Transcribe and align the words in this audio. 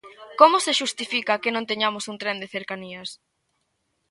¿Como 0.39 0.57
se 0.65 0.71
xustifica 0.79 1.41
que 1.43 1.53
non 1.55 1.67
teñamos 1.69 2.03
un 2.11 2.17
tren 2.21 2.37
de 2.41 2.51
cercanías? 2.55 3.09